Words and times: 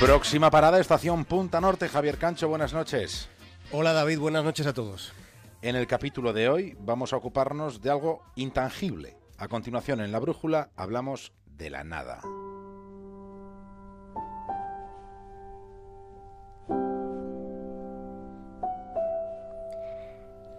Próxima 0.00 0.50
parada, 0.50 0.80
estación 0.80 1.26
Punta 1.26 1.60
Norte. 1.60 1.86
Javier 1.86 2.16
Cancho, 2.16 2.48
buenas 2.48 2.72
noches. 2.72 3.28
Hola 3.70 3.92
David, 3.92 4.18
buenas 4.18 4.42
noches 4.42 4.66
a 4.66 4.72
todos. 4.72 5.12
En 5.60 5.76
el 5.76 5.86
capítulo 5.86 6.32
de 6.32 6.48
hoy 6.48 6.74
vamos 6.80 7.12
a 7.12 7.18
ocuparnos 7.18 7.82
de 7.82 7.90
algo 7.90 8.22
intangible. 8.34 9.18
A 9.36 9.48
continuación, 9.48 10.00
en 10.00 10.10
la 10.10 10.18
brújula, 10.18 10.70
hablamos 10.74 11.34
de 11.44 11.68
la 11.68 11.84
nada. 11.84 12.22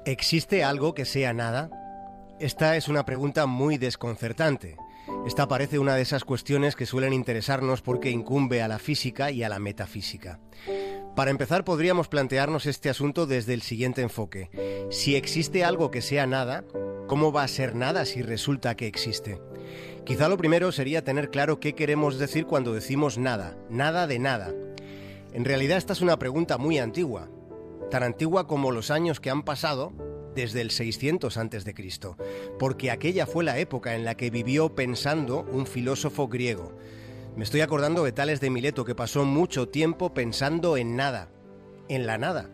¿Existe 0.05 0.63
algo 0.63 0.93
que 0.93 1.05
sea 1.05 1.33
nada? 1.33 1.71
Esta 2.39 2.75
es 2.75 2.87
una 2.87 3.05
pregunta 3.05 3.47
muy 3.47 3.79
desconcertante. 3.79 4.77
Esta 5.25 5.47
parece 5.47 5.77
una 5.77 5.95
de 5.95 6.01
esas 6.01 6.23
cuestiones 6.25 6.75
que 6.75 6.87
suelen 6.87 7.13
interesarnos 7.13 7.81
porque 7.81 8.09
incumbe 8.09 8.63
a 8.63 8.67
la 8.67 8.79
física 8.79 9.29
y 9.29 9.43
a 9.43 9.49
la 9.49 9.59
metafísica. 9.59 10.39
Para 11.15 11.29
empezar, 11.29 11.63
podríamos 11.63 12.07
plantearnos 12.07 12.65
este 12.65 12.89
asunto 12.89 13.27
desde 13.27 13.53
el 13.53 13.61
siguiente 13.61 14.01
enfoque. 14.01 14.49
Si 14.89 15.15
existe 15.15 15.63
algo 15.63 15.91
que 15.91 16.01
sea 16.01 16.25
nada, 16.25 16.63
¿cómo 17.07 17.31
va 17.31 17.43
a 17.43 17.47
ser 17.47 17.75
nada 17.75 18.05
si 18.05 18.23
resulta 18.23 18.75
que 18.75 18.87
existe? 18.87 19.39
Quizá 20.05 20.27
lo 20.27 20.37
primero 20.37 20.71
sería 20.71 21.03
tener 21.03 21.29
claro 21.29 21.59
qué 21.59 21.75
queremos 21.75 22.17
decir 22.17 22.45
cuando 22.47 22.73
decimos 22.73 23.17
nada, 23.17 23.55
nada 23.69 24.07
de 24.07 24.17
nada. 24.17 24.51
En 25.33 25.45
realidad 25.45 25.77
esta 25.77 25.93
es 25.93 26.01
una 26.01 26.17
pregunta 26.17 26.57
muy 26.57 26.79
antigua, 26.79 27.29
tan 27.91 28.01
antigua 28.03 28.47
como 28.47 28.71
los 28.71 28.89
años 28.89 29.19
que 29.19 29.29
han 29.29 29.43
pasado 29.43 29.93
desde 30.35 30.61
el 30.61 30.71
600 30.71 31.37
a.C., 31.37 31.75
porque 32.59 32.91
aquella 32.91 33.25
fue 33.25 33.43
la 33.43 33.57
época 33.59 33.95
en 33.95 34.05
la 34.05 34.15
que 34.15 34.29
vivió 34.29 34.75
pensando 34.75 35.45
un 35.51 35.65
filósofo 35.65 36.27
griego. 36.27 36.77
Me 37.35 37.43
estoy 37.43 37.61
acordando 37.61 38.03
de 38.03 38.11
Tales 38.11 38.41
de 38.41 38.49
Mileto, 38.49 38.85
que 38.85 38.95
pasó 38.95 39.25
mucho 39.25 39.69
tiempo 39.69 40.13
pensando 40.13 40.77
en 40.77 40.95
nada, 40.95 41.29
en 41.87 42.05
la 42.05 42.17
nada. 42.17 42.49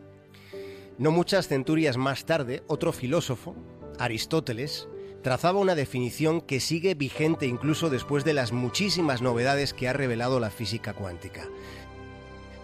No 0.97 1.11
muchas 1.11 1.47
centurias 1.47 1.97
más 1.97 2.25
tarde, 2.25 2.63
otro 2.67 2.91
filósofo, 2.91 3.55
Aristóteles, 3.99 4.87
trazaba 5.23 5.59
una 5.59 5.75
definición 5.75 6.41
que 6.41 6.59
sigue 6.59 6.95
vigente 6.95 7.47
incluso 7.47 7.89
después 7.89 8.23
de 8.23 8.33
las 8.33 8.52
muchísimas 8.52 9.21
novedades 9.21 9.73
que 9.73 9.87
ha 9.87 9.93
revelado 9.93 10.39
la 10.39 10.49
física 10.49 10.93
cuántica. 10.93 11.47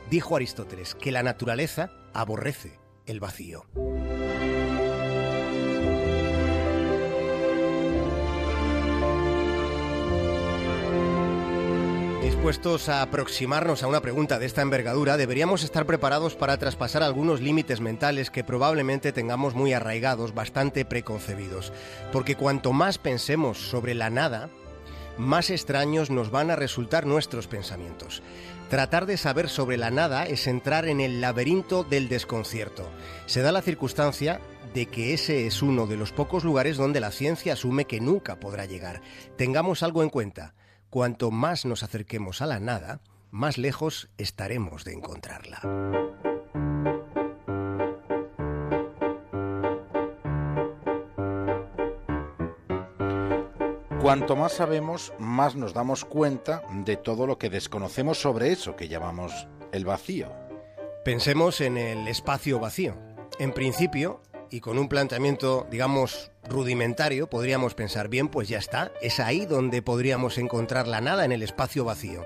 Dijo 0.09 0.35
Aristóteles 0.35 0.95
que 0.95 1.11
la 1.11 1.23
naturaleza 1.23 1.91
aborrece 2.13 2.79
el 3.05 3.19
vacío. 3.19 3.65
Dispuestos 12.43 12.89
a 12.89 13.01
aproximarnos 13.01 13.83
a 13.83 13.87
una 13.87 14.01
pregunta 14.01 14.37
de 14.37 14.45
esta 14.45 14.61
envergadura, 14.61 15.15
deberíamos 15.15 15.63
estar 15.63 15.85
preparados 15.85 16.35
para 16.35 16.57
traspasar 16.57 17.01
algunos 17.01 17.39
límites 17.39 17.79
mentales 17.79 18.29
que 18.29 18.43
probablemente 18.43 19.13
tengamos 19.13 19.55
muy 19.55 19.71
arraigados, 19.71 20.33
bastante 20.33 20.83
preconcebidos. 20.83 21.71
Porque 22.11 22.35
cuanto 22.35 22.73
más 22.73 22.97
pensemos 22.97 23.69
sobre 23.69 23.93
la 23.93 24.09
nada, 24.09 24.49
más 25.17 25.49
extraños 25.51 26.09
nos 26.09 26.31
van 26.31 26.51
a 26.51 26.57
resultar 26.57 27.05
nuestros 27.05 27.47
pensamientos. 27.47 28.21
Tratar 28.69 29.05
de 29.05 29.15
saber 29.15 29.47
sobre 29.47 29.77
la 29.77 29.89
nada 29.89 30.25
es 30.25 30.45
entrar 30.45 30.85
en 30.89 30.99
el 30.99 31.21
laberinto 31.21 31.85
del 31.85 32.09
desconcierto. 32.09 32.89
Se 33.25 33.41
da 33.41 33.53
la 33.53 33.61
circunstancia 33.61 34.41
de 34.73 34.87
que 34.87 35.13
ese 35.13 35.47
es 35.47 35.61
uno 35.61 35.87
de 35.87 35.95
los 35.95 36.11
pocos 36.11 36.43
lugares 36.43 36.75
donde 36.75 36.99
la 36.99 37.11
ciencia 37.11 37.53
asume 37.53 37.85
que 37.85 38.01
nunca 38.01 38.35
podrá 38.41 38.65
llegar. 38.65 39.01
Tengamos 39.37 39.81
algo 39.81 40.03
en 40.03 40.09
cuenta. 40.09 40.55
Cuanto 40.93 41.31
más 41.31 41.65
nos 41.65 41.81
acerquemos 41.81 42.43
a 42.43 42.45
la 42.45 42.59
nada, 42.59 43.01
más 43.31 43.57
lejos 43.57 44.09
estaremos 44.19 44.83
de 44.83 44.93
encontrarla. 44.93 45.59
Cuanto 53.99 54.35
más 54.35 54.53
sabemos, 54.53 55.13
más 55.17 55.55
nos 55.55 55.73
damos 55.73 56.05
cuenta 56.05 56.61
de 56.85 56.95
todo 56.95 57.25
lo 57.25 57.39
que 57.39 57.49
desconocemos 57.49 58.21
sobre 58.21 58.51
eso 58.51 58.75
que 58.75 58.87
llamamos 58.87 59.47
el 59.71 59.85
vacío. 59.85 60.31
Pensemos 61.03 61.59
en 61.61 61.77
el 61.77 62.07
espacio 62.07 62.59
vacío. 62.59 62.95
En 63.39 63.51
principio, 63.51 64.21
y 64.51 64.59
con 64.59 64.77
un 64.77 64.89
planteamiento, 64.89 65.65
digamos, 65.71 66.32
rudimentario, 66.47 67.27
podríamos 67.27 67.73
pensar, 67.73 68.09
bien, 68.09 68.27
pues 68.27 68.47
ya 68.47 68.57
está, 68.57 68.91
es 69.01 69.19
ahí 69.19 69.45
donde 69.45 69.81
podríamos 69.81 70.37
encontrar 70.37 70.87
la 70.87 71.01
nada 71.01 71.25
en 71.25 71.31
el 71.31 71.43
espacio 71.43 71.85
vacío. 71.85 72.25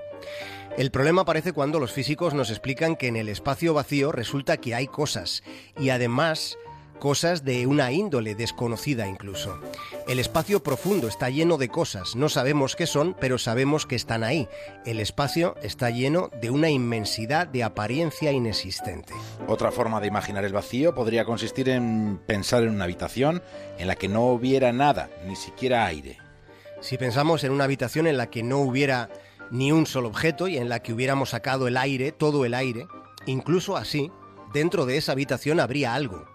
El 0.76 0.90
problema 0.90 1.22
aparece 1.22 1.52
cuando 1.52 1.80
los 1.80 1.92
físicos 1.92 2.34
nos 2.34 2.50
explican 2.50 2.96
que 2.96 3.08
en 3.08 3.16
el 3.16 3.28
espacio 3.28 3.74
vacío 3.74 4.12
resulta 4.12 4.58
que 4.58 4.74
hay 4.74 4.86
cosas, 4.86 5.42
y 5.78 5.90
además 5.90 6.56
cosas 6.98 7.44
de 7.44 7.66
una 7.66 7.90
índole 7.92 8.34
desconocida 8.34 9.06
incluso. 9.06 9.58
El 10.06 10.18
espacio 10.18 10.62
profundo 10.62 11.08
está 11.08 11.30
lleno 11.30 11.56
de 11.56 11.68
cosas, 11.68 12.16
no 12.16 12.28
sabemos 12.28 12.76
qué 12.76 12.86
son, 12.86 13.16
pero 13.18 13.38
sabemos 13.38 13.86
que 13.86 13.96
están 13.96 14.24
ahí. 14.24 14.48
El 14.84 15.00
espacio 15.00 15.54
está 15.62 15.90
lleno 15.90 16.30
de 16.40 16.50
una 16.50 16.70
inmensidad 16.70 17.46
de 17.46 17.64
apariencia 17.64 18.32
inexistente. 18.32 19.14
Otra 19.46 19.70
forma 19.70 20.00
de 20.00 20.08
imaginar 20.08 20.44
el 20.44 20.52
vacío 20.52 20.94
podría 20.94 21.24
consistir 21.24 21.68
en 21.68 22.20
pensar 22.26 22.62
en 22.62 22.70
una 22.70 22.84
habitación 22.84 23.42
en 23.78 23.86
la 23.86 23.96
que 23.96 24.08
no 24.08 24.26
hubiera 24.26 24.72
nada, 24.72 25.10
ni 25.26 25.36
siquiera 25.36 25.86
aire. 25.86 26.18
Si 26.80 26.96
pensamos 26.96 27.44
en 27.44 27.52
una 27.52 27.64
habitación 27.64 28.06
en 28.06 28.16
la 28.16 28.30
que 28.30 28.42
no 28.42 28.58
hubiera 28.58 29.10
ni 29.50 29.72
un 29.72 29.86
solo 29.86 30.08
objeto 30.08 30.48
y 30.48 30.58
en 30.58 30.68
la 30.68 30.80
que 30.80 30.92
hubiéramos 30.92 31.30
sacado 31.30 31.68
el 31.68 31.76
aire, 31.76 32.12
todo 32.12 32.44
el 32.44 32.54
aire, 32.54 32.86
incluso 33.26 33.76
así, 33.76 34.10
dentro 34.52 34.86
de 34.86 34.96
esa 34.96 35.12
habitación 35.12 35.60
habría 35.60 35.94
algo, 35.94 36.26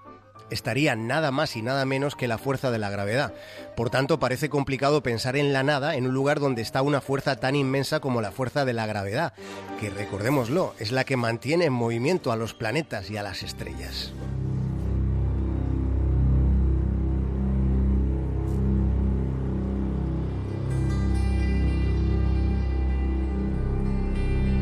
estaría 0.50 0.96
nada 0.96 1.32
más 1.32 1.56
y 1.56 1.62
nada 1.62 1.86
menos 1.86 2.16
que 2.16 2.28
la 2.28 2.38
fuerza 2.38 2.72
de 2.72 2.80
la 2.80 2.90
gravedad. 2.90 3.34
Por 3.76 3.90
tanto, 3.90 4.20
parece 4.20 4.50
complicado 4.50 5.04
pensar 5.04 5.36
en 5.36 5.54
la 5.54 5.64
nada 5.64 5.96
en 5.96 6.08
un 6.08 6.14
lugar 6.14 6.40
donde 6.40 6.62
está 6.62 6.82
una 6.82 7.02
fuerza 7.02 7.38
tan 7.38 7.56
inmensa 7.56 8.00
como 8.00 8.22
la 8.22 8.32
fuerza 8.32 8.66
de 8.66 8.74
la 8.74 8.86
gravedad, 8.86 9.34
que 9.80 9.90
recordémoslo, 9.90 10.76
es 10.80 10.92
la 10.92 11.04
que 11.04 11.18
mantiene 11.18 11.66
en 11.66 11.74
movimiento 11.74 12.32
a 12.32 12.36
los 12.36 12.54
planetas 12.54 13.10
y 13.10 13.18
a 13.18 13.24
las 13.24 13.44
estrellas. 13.44 14.14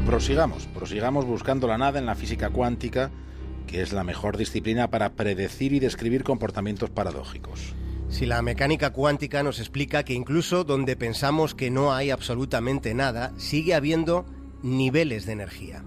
Prosigamos, 0.05 0.67
prosigamos 0.67 1.25
buscando 1.25 1.67
la 1.67 1.77
nada 1.77 1.97
en 1.97 2.05
la 2.05 2.15
física 2.15 2.49
cuántica 2.49 3.11
que 3.71 3.81
es 3.81 3.93
la 3.93 4.03
mejor 4.03 4.37
disciplina 4.37 4.89
para 4.89 5.13
predecir 5.13 5.71
y 5.71 5.79
describir 5.79 6.23
comportamientos 6.23 6.89
paradójicos. 6.89 7.73
Si 8.09 8.25
la 8.25 8.41
mecánica 8.41 8.91
cuántica 8.91 9.41
nos 9.41 9.59
explica 9.59 10.03
que 10.03 10.13
incluso 10.13 10.65
donde 10.65 10.97
pensamos 10.97 11.55
que 11.55 11.71
no 11.71 11.93
hay 11.93 12.11
absolutamente 12.11 12.93
nada, 12.93 13.31
sigue 13.37 13.73
habiendo 13.73 14.25
niveles 14.61 15.25
de 15.25 15.31
energía. 15.31 15.85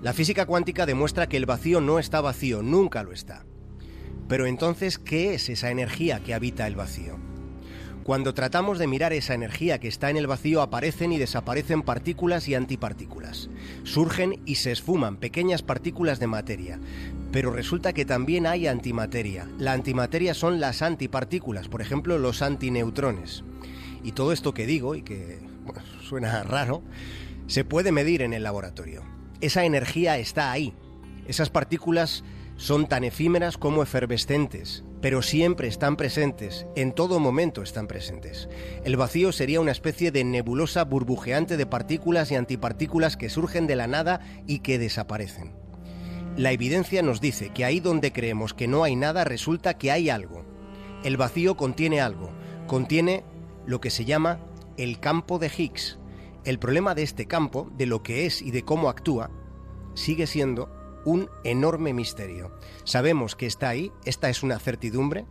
La 0.00 0.14
física 0.14 0.46
cuántica 0.46 0.86
demuestra 0.86 1.28
que 1.28 1.36
el 1.36 1.44
vacío 1.44 1.82
no 1.82 1.98
está 1.98 2.22
vacío, 2.22 2.62
nunca 2.62 3.02
lo 3.02 3.12
está. 3.12 3.44
Pero 4.26 4.46
entonces, 4.46 4.98
¿qué 4.98 5.34
es 5.34 5.50
esa 5.50 5.70
energía 5.70 6.20
que 6.20 6.32
habita 6.32 6.66
el 6.66 6.76
vacío? 6.76 7.33
Cuando 8.04 8.34
tratamos 8.34 8.78
de 8.78 8.86
mirar 8.86 9.14
esa 9.14 9.32
energía 9.32 9.80
que 9.80 9.88
está 9.88 10.10
en 10.10 10.18
el 10.18 10.26
vacío 10.26 10.60
aparecen 10.60 11.10
y 11.12 11.18
desaparecen 11.18 11.80
partículas 11.80 12.48
y 12.48 12.54
antipartículas. 12.54 13.48
Surgen 13.84 14.42
y 14.44 14.56
se 14.56 14.72
esfuman 14.72 15.16
pequeñas 15.16 15.62
partículas 15.62 16.20
de 16.20 16.26
materia. 16.26 16.78
Pero 17.32 17.50
resulta 17.50 17.94
que 17.94 18.04
también 18.04 18.46
hay 18.46 18.66
antimateria. 18.66 19.48
La 19.58 19.72
antimateria 19.72 20.34
son 20.34 20.60
las 20.60 20.82
antipartículas, 20.82 21.68
por 21.68 21.80
ejemplo 21.80 22.18
los 22.18 22.42
antineutrones. 22.42 23.42
Y 24.02 24.12
todo 24.12 24.32
esto 24.32 24.52
que 24.52 24.66
digo, 24.66 24.94
y 24.94 25.00
que 25.00 25.38
suena 26.06 26.42
raro, 26.42 26.82
se 27.46 27.64
puede 27.64 27.90
medir 27.90 28.20
en 28.20 28.34
el 28.34 28.42
laboratorio. 28.42 29.02
Esa 29.40 29.64
energía 29.64 30.18
está 30.18 30.52
ahí. 30.52 30.74
Esas 31.26 31.48
partículas 31.48 32.22
son 32.58 32.86
tan 32.86 33.02
efímeras 33.02 33.56
como 33.56 33.82
efervescentes, 33.82 34.84
pero 35.04 35.20
siempre 35.20 35.68
están 35.68 35.96
presentes, 35.96 36.66
en 36.76 36.92
todo 36.92 37.20
momento 37.20 37.60
están 37.60 37.86
presentes. 37.86 38.48
El 38.84 38.96
vacío 38.96 39.32
sería 39.32 39.60
una 39.60 39.70
especie 39.70 40.10
de 40.10 40.24
nebulosa 40.24 40.82
burbujeante 40.82 41.58
de 41.58 41.66
partículas 41.66 42.30
y 42.30 42.36
antipartículas 42.36 43.18
que 43.18 43.28
surgen 43.28 43.66
de 43.66 43.76
la 43.76 43.86
nada 43.86 44.20
y 44.46 44.60
que 44.60 44.78
desaparecen. 44.78 45.52
La 46.38 46.52
evidencia 46.52 47.02
nos 47.02 47.20
dice 47.20 47.50
que 47.50 47.66
ahí 47.66 47.80
donde 47.80 48.14
creemos 48.14 48.54
que 48.54 48.66
no 48.66 48.82
hay 48.82 48.96
nada 48.96 49.24
resulta 49.24 49.76
que 49.76 49.90
hay 49.90 50.08
algo. 50.08 50.42
El 51.04 51.18
vacío 51.18 51.54
contiene 51.54 52.00
algo, 52.00 52.30
contiene 52.66 53.24
lo 53.66 53.82
que 53.82 53.90
se 53.90 54.06
llama 54.06 54.40
el 54.78 55.00
campo 55.00 55.38
de 55.38 55.52
Higgs. 55.54 55.98
El 56.46 56.58
problema 56.58 56.94
de 56.94 57.02
este 57.02 57.26
campo, 57.26 57.70
de 57.76 57.84
lo 57.84 58.02
que 58.02 58.24
es 58.24 58.40
y 58.40 58.52
de 58.52 58.62
cómo 58.62 58.88
actúa, 58.88 59.30
sigue 59.92 60.26
siendo 60.26 60.70
un 61.04 61.28
enorme 61.44 61.92
misterio. 61.92 62.52
Sabemos 62.84 63.36
que 63.36 63.46
está 63.46 63.68
ahí, 63.68 63.92
esta 64.04 64.28
es 64.30 64.42
una 64.42 64.58
certidumbre, 64.58 65.26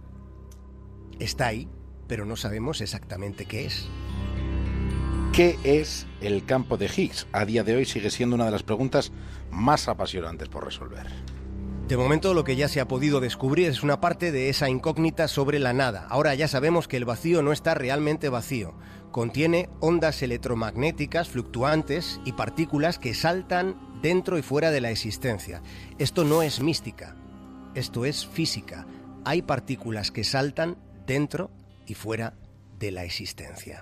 está 1.19 1.47
ahí, 1.47 1.67
pero 2.07 2.25
no 2.25 2.35
sabemos 2.35 2.81
exactamente 2.81 3.45
qué 3.45 3.65
es. 3.65 3.87
¿Qué 5.33 5.57
es 5.63 6.05
el 6.21 6.45
campo 6.45 6.77
de 6.77 6.85
Higgs? 6.85 7.27
A 7.31 7.45
día 7.45 7.63
de 7.63 7.75
hoy 7.75 7.85
sigue 7.85 8.11
siendo 8.11 8.35
una 8.35 8.45
de 8.45 8.51
las 8.51 8.61
preguntas 8.61 9.11
más 9.49 9.87
apasionantes 9.87 10.47
por 10.47 10.63
resolver. 10.63 11.07
De 11.87 11.97
momento 11.97 12.33
lo 12.33 12.43
que 12.43 12.55
ya 12.55 12.67
se 12.67 12.79
ha 12.79 12.87
podido 12.87 13.19
descubrir 13.19 13.67
es 13.67 13.83
una 13.83 13.99
parte 13.99 14.31
de 14.31 14.49
esa 14.49 14.69
incógnita 14.69 15.27
sobre 15.27 15.59
la 15.59 15.73
nada. 15.73 16.07
Ahora 16.09 16.33
ya 16.33 16.47
sabemos 16.47 16.87
que 16.87 16.97
el 16.97 17.05
vacío 17.05 17.41
no 17.41 17.51
está 17.51 17.73
realmente 17.73 18.29
vacío. 18.29 18.75
Contiene 19.11 19.69
ondas 19.79 20.21
electromagnéticas 20.21 21.29
fluctuantes 21.29 22.21
y 22.25 22.31
partículas 22.33 22.99
que 22.99 23.13
saltan 23.13 23.75
dentro 24.03 24.37
y 24.37 24.43
fuera 24.43 24.69
de 24.69 24.81
la 24.81 24.91
existencia. 24.91 25.63
Esto 25.97 26.25
no 26.25 26.43
es 26.43 26.61
mística, 26.61 27.15
esto 27.73 28.05
es 28.05 28.27
física. 28.27 28.85
Hay 29.25 29.41
partículas 29.41 30.11
que 30.11 30.25
saltan 30.25 30.77
dentro 31.07 31.49
y 31.87 31.95
fuera 31.95 32.35
de 32.77 32.91
la 32.91 33.05
existencia. 33.05 33.79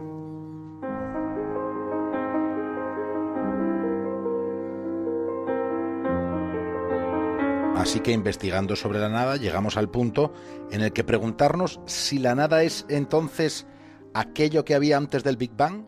Así 7.75 8.01
que 8.01 8.11
investigando 8.11 8.75
sobre 8.75 8.99
la 8.99 9.09
nada 9.09 9.37
llegamos 9.37 9.75
al 9.75 9.89
punto 9.89 10.31
en 10.69 10.81
el 10.81 10.93
que 10.93 11.03
preguntarnos 11.03 11.79
si 11.87 12.19
la 12.19 12.35
nada 12.35 12.61
es 12.61 12.85
entonces 12.89 13.65
aquello 14.13 14.63
que 14.65 14.75
había 14.75 14.97
antes 14.97 15.23
del 15.23 15.37
Big 15.37 15.51
Bang. 15.57 15.85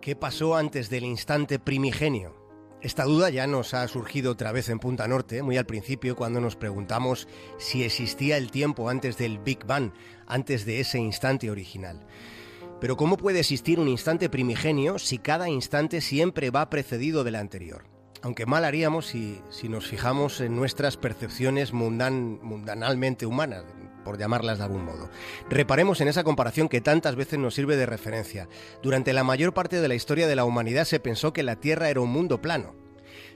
¿Qué 0.00 0.16
pasó 0.16 0.56
antes 0.56 0.90
del 0.90 1.04
instante 1.04 1.60
primigenio? 1.60 2.41
Esta 2.82 3.04
duda 3.04 3.30
ya 3.30 3.46
nos 3.46 3.74
ha 3.74 3.86
surgido 3.86 4.32
otra 4.32 4.50
vez 4.50 4.68
en 4.68 4.80
Punta 4.80 5.06
Norte, 5.06 5.44
muy 5.44 5.56
al 5.56 5.66
principio, 5.66 6.16
cuando 6.16 6.40
nos 6.40 6.56
preguntamos 6.56 7.28
si 7.56 7.84
existía 7.84 8.36
el 8.36 8.50
tiempo 8.50 8.88
antes 8.88 9.16
del 9.16 9.38
Big 9.38 9.64
Bang, 9.64 9.92
antes 10.26 10.66
de 10.66 10.80
ese 10.80 10.98
instante 10.98 11.48
original. 11.48 12.04
Pero 12.80 12.96
¿cómo 12.96 13.16
puede 13.16 13.38
existir 13.38 13.78
un 13.78 13.86
instante 13.86 14.28
primigenio 14.28 14.98
si 14.98 15.18
cada 15.18 15.48
instante 15.48 16.00
siempre 16.00 16.50
va 16.50 16.70
precedido 16.70 17.22
del 17.22 17.36
anterior? 17.36 17.92
aunque 18.22 18.46
mal 18.46 18.64
haríamos 18.64 19.06
si, 19.06 19.40
nos 19.68 19.86
fijamos 19.86 20.40
en 20.40 20.54
nuestras 20.54 20.96
percepciones 20.96 21.72
mundanalmente 21.72 23.26
humanas, 23.26 23.64
por 24.04 24.18
llamarlas 24.18 24.58
de 24.58 24.64
algún 24.64 24.84
modo. 24.84 25.10
Reparemos 25.48 26.00
en 26.00 26.08
esa 26.08 26.24
comparación 26.24 26.68
que 26.68 26.80
tantas 26.80 27.16
veces 27.16 27.38
nos 27.38 27.54
sirve 27.54 27.76
de 27.76 27.86
referencia. 27.86 28.48
Durante 28.82 29.12
la 29.12 29.24
mayor 29.24 29.54
parte 29.54 29.80
de 29.80 29.88
la 29.88 29.94
historia 29.94 30.26
de 30.26 30.36
la 30.36 30.44
humanidad 30.44 30.84
se 30.84 31.00
pensó 31.00 31.32
que 31.32 31.42
la 31.42 31.56
Tierra 31.56 31.88
era 31.88 32.00
un 32.00 32.10
mundo 32.10 32.40
plano. 32.40 32.74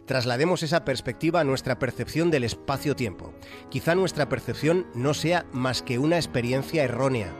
Traslademos 0.06 0.62
esa 0.62 0.84
perspectiva 0.84 1.40
a 1.40 1.44
nuestra 1.44 1.78
percepción 1.78 2.30
del 2.30 2.44
espacio-tiempo. 2.44 3.34
Quizá 3.70 3.94
nuestra 3.94 4.28
percepción 4.28 4.86
no 4.94 5.14
sea 5.14 5.46
más 5.52 5.82
que 5.82 5.98
una 5.98 6.16
experiencia 6.16 6.84
errónea. 6.84 7.32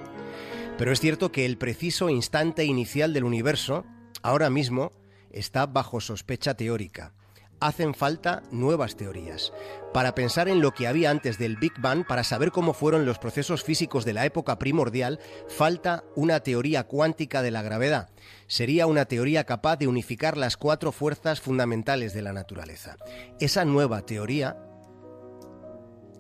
Pero 0.77 0.93
es 0.93 1.01
cierto 1.01 1.33
que 1.33 1.47
el 1.47 1.59
preciso 1.59 2.11
instante 2.11 2.65
inicial 2.65 3.13
del 3.13 3.25
universo, 3.25 3.85
ahora 4.23 4.51
mismo, 4.51 4.93
está 5.31 5.67
bajo 5.67 6.01
sospecha 6.01 6.55
teórica 6.55 7.16
hacen 7.61 7.95
falta 7.95 8.43
nuevas 8.51 8.97
teorías. 8.97 9.53
Para 9.93 10.15
pensar 10.15 10.49
en 10.49 10.61
lo 10.61 10.73
que 10.73 10.87
había 10.87 11.11
antes 11.11 11.39
del 11.39 11.57
Big 11.57 11.73
Bang, 11.79 12.07
para 12.07 12.25
saber 12.25 12.53
cómo 12.53 12.75
fueron 12.75 13.07
los 13.07 13.19
procesos 13.19 13.63
físicos 13.63 14.05
de 14.05 14.13
la 14.13 14.27
época 14.27 14.59
primordial, 14.59 15.19
falta 15.49 16.05
una 16.15 16.41
teoría 16.41 16.85
cuántica 16.85 17.43
de 17.43 17.51
la 17.51 17.63
gravedad. 17.63 18.11
Sería 18.47 18.87
una 18.87 19.07
teoría 19.07 19.45
capaz 19.45 19.77
de 19.77 19.89
unificar 19.89 20.37
las 20.37 20.57
cuatro 20.57 20.93
fuerzas 20.93 21.41
fundamentales 21.41 22.13
de 22.13 22.23
la 22.23 22.33
naturaleza. 22.33 22.97
Esa 23.41 23.65
nueva 23.65 24.03
teoría 24.03 24.57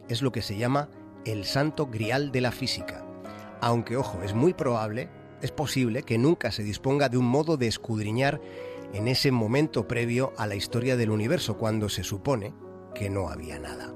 es 0.09 0.23
lo 0.23 0.33
que 0.33 0.43
se 0.43 0.57
llama 0.57 0.89
el 1.25 1.45
santo 1.45 1.87
grial 1.87 2.33
de 2.33 2.41
la 2.41 2.53
física. 2.53 3.05
Aunque, 3.61 3.97
ojo, 3.97 4.23
es 4.23 4.33
muy 4.33 4.55
probable, 4.55 5.09
es 5.43 5.51
posible 5.51 6.03
que 6.03 6.19
nunca 6.19 6.51
se 6.53 6.63
disponga 6.63 7.09
de 7.09 7.19
un 7.19 7.27
modo 7.27 7.57
de 7.57 7.67
escudriñar 7.67 8.41
en 8.97 9.09
ese 9.09 9.31
momento 9.31 9.87
previo 9.87 10.33
a 10.39 10.47
la 10.47 10.55
historia 10.55 10.97
del 10.97 11.11
universo, 11.11 11.59
cuando 11.59 11.91
se 11.91 12.03
supone 12.03 12.55
que 12.95 13.11
no 13.11 13.29
había 13.29 13.59
nada. 13.59 13.93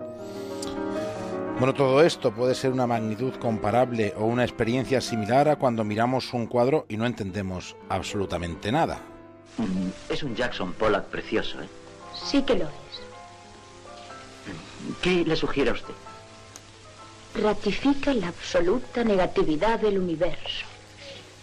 Bueno, 1.59 1.73
todo 1.73 2.03
esto 2.03 2.35
puede 2.35 2.55
ser 2.55 2.71
una 2.71 2.87
magnitud 2.87 3.33
comparable 3.35 4.13
o 4.19 4.27
una 4.27 4.45
experiencia 4.45 5.01
similar 5.01 5.49
a 5.49 5.57
cuando 5.57 5.85
miramos 5.85 6.35
un 6.35 6.47
cuadro 6.47 6.85
y 6.89 6.99
no 6.99 7.07
entendemos 7.07 7.77
absolutamente 7.89 8.71
nada. 8.71 9.01
Mm, 9.57 10.13
es 10.13 10.23
un 10.23 10.37
Jackson 10.37 10.75
Pollock 10.75 11.07
precioso, 11.07 11.63
¿eh? 11.63 11.69
Sí 12.23 12.43
que 12.43 12.57
lo 12.57 12.65
es. 12.65 13.01
¿Qué 15.01 15.25
le 15.25 15.37
sugiere 15.37 15.71
a 15.71 15.75
usted? 15.75 15.95
Ratifica 17.43 18.13
la 18.13 18.29
absoluta 18.29 19.03
negatividad 19.03 19.81
del 19.81 19.99
universo, 19.99 20.67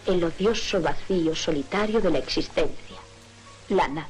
el 0.06 0.22
odioso 0.22 0.80
vacío 0.80 1.34
solitario 1.34 2.00
de 2.00 2.10
la 2.10 2.18
existencia 2.18 2.88
la 3.68 3.88
nada. 3.88 4.08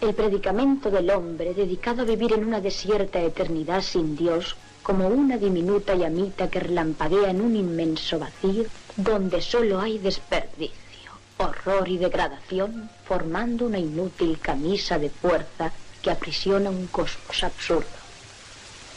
El 0.00 0.14
predicamento 0.14 0.90
del 0.90 1.10
hombre 1.10 1.54
dedicado 1.54 2.02
a 2.02 2.04
vivir 2.04 2.32
en 2.32 2.44
una 2.44 2.60
desierta 2.60 3.20
eternidad 3.20 3.82
sin 3.82 4.16
Dios, 4.16 4.56
como 4.82 5.08
una 5.08 5.38
diminuta 5.38 5.94
llamita 5.94 6.50
que 6.50 6.60
relampaguea 6.60 7.30
en 7.30 7.40
un 7.40 7.56
inmenso 7.56 8.18
vacío 8.18 8.64
donde 8.96 9.40
solo 9.40 9.80
hay 9.80 9.98
desperdicio, 9.98 11.10
horror 11.38 11.88
y 11.88 11.96
degradación, 11.96 12.90
formando 13.06 13.66
una 13.66 13.78
inútil 13.78 14.38
camisa 14.40 14.98
de 14.98 15.08
fuerza 15.08 15.72
que 16.02 16.10
aprisiona 16.10 16.68
un 16.68 16.86
cosmos 16.88 17.42
absurdo. 17.42 17.88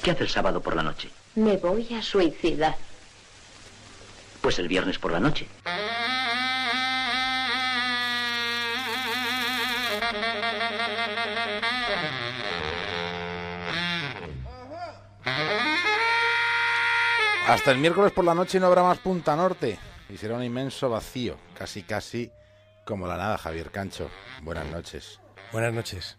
¿Qué 0.03 0.11
hace 0.11 0.23
el 0.23 0.29
sábado 0.29 0.61
por 0.61 0.75
la 0.75 0.83
noche? 0.83 1.09
Me 1.35 1.55
voy 1.57 1.87
a 1.93 2.01
suicidar. 2.01 2.75
Pues 4.41 4.59
el 4.59 4.67
viernes 4.67 4.99
por 4.99 5.11
la 5.11 5.19
noche. 5.19 5.47
Hasta 17.47 17.71
el 17.71 17.77
miércoles 17.77 18.11
por 18.11 18.25
la 18.25 18.35
noche 18.35 18.59
no 18.59 18.67
habrá 18.67 18.83
más 18.83 18.99
Punta 18.99 19.35
Norte 19.35 19.79
y 20.09 20.17
será 20.17 20.35
un 20.35 20.43
inmenso 20.43 20.89
vacío, 20.89 21.37
casi 21.57 21.83
casi 21.83 22.29
como 22.85 23.07
la 23.07 23.17
nada, 23.17 23.37
Javier 23.37 23.71
Cancho. 23.71 24.09
Buenas 24.41 24.65
noches. 24.67 25.19
Buenas 25.51 25.73
noches. 25.73 26.17